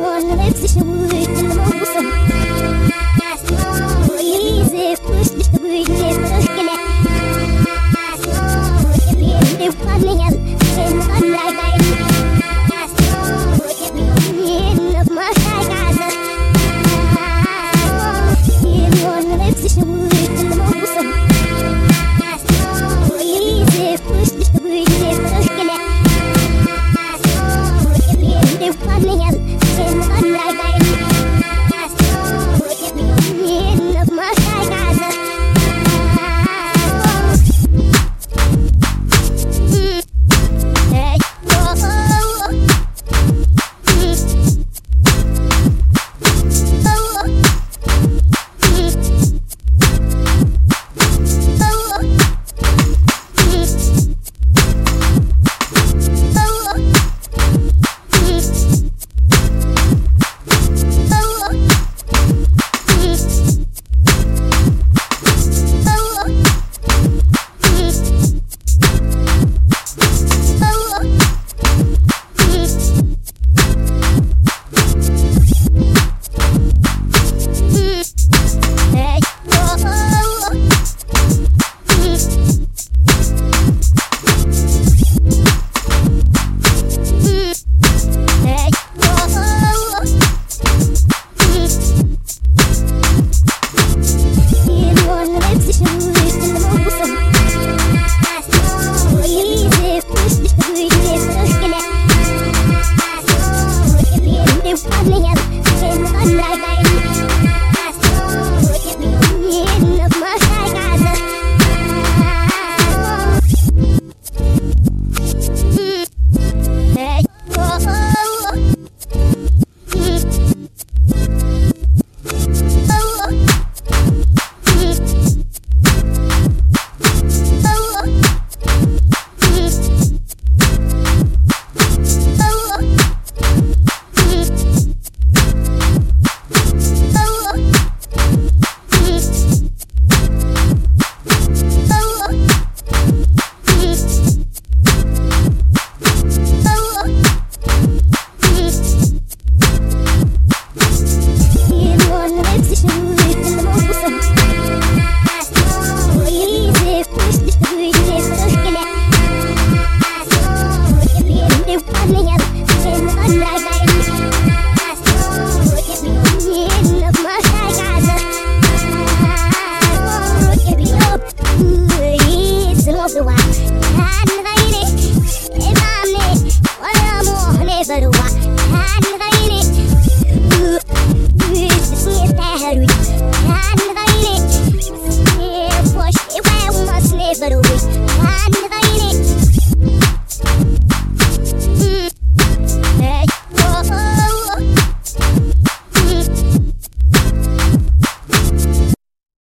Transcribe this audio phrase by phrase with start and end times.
[0.00, 1.09] Had